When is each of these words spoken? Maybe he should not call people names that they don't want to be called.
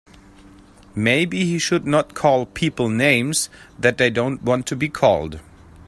Maybe 0.95 1.45
he 1.45 1.59
should 1.59 1.85
not 1.85 2.15
call 2.15 2.47
people 2.47 2.89
names 2.89 3.51
that 3.77 3.99
they 3.99 4.09
don't 4.09 4.41
want 4.41 4.65
to 4.69 4.75
be 4.75 4.89
called. 4.89 5.39